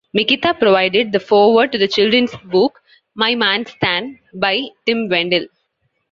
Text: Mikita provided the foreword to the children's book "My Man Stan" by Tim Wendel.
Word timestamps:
Mikita 0.15 0.55
provided 0.55 1.11
the 1.11 1.19
foreword 1.19 1.71
to 1.71 1.77
the 1.77 1.87
children's 1.87 2.33
book 2.45 2.79
"My 3.13 3.35
Man 3.35 3.67
Stan" 3.67 4.17
by 4.33 4.63
Tim 4.87 5.09
Wendel. 5.09 5.45